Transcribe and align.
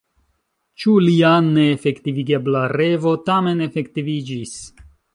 Ĉu 0.83 0.93
lia 1.07 1.33
neefektivigebla 1.59 2.65
revo 2.77 3.15
tamen 3.31 3.65
efektiviĝis? 3.71 4.61